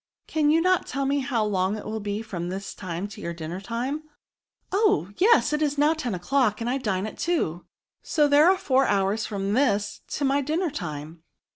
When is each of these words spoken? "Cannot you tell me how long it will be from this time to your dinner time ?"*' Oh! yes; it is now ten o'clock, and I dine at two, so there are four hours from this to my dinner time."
"Cannot 0.27 0.51
you 0.79 0.85
tell 0.87 1.05
me 1.05 1.19
how 1.19 1.45
long 1.45 1.77
it 1.77 1.85
will 1.85 1.99
be 1.99 2.23
from 2.23 2.49
this 2.49 2.73
time 2.73 3.07
to 3.09 3.21
your 3.21 3.35
dinner 3.35 3.61
time 3.61 4.01
?"*' 4.53 4.71
Oh! 4.71 5.11
yes; 5.17 5.53
it 5.53 5.61
is 5.61 5.77
now 5.77 5.93
ten 5.93 6.15
o'clock, 6.15 6.59
and 6.59 6.67
I 6.67 6.79
dine 6.79 7.05
at 7.05 7.19
two, 7.19 7.67
so 8.01 8.27
there 8.27 8.49
are 8.49 8.57
four 8.57 8.87
hours 8.87 9.27
from 9.27 9.53
this 9.53 10.01
to 10.07 10.25
my 10.25 10.41
dinner 10.41 10.71
time." 10.71 11.21